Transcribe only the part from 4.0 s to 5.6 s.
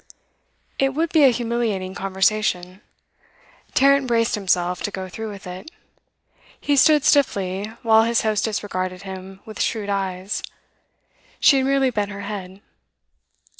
braced himself to go through with